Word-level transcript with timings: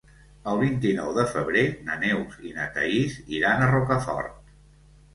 El 0.51 0.55
vint-i-nou 0.63 1.11
de 1.17 1.25
febrer 1.35 1.63
na 1.91 1.99
Neus 2.05 2.41
i 2.51 2.57
na 2.59 2.67
Thaís 2.79 3.21
iran 3.39 3.63
a 3.63 3.73
Rocafort. 3.77 4.47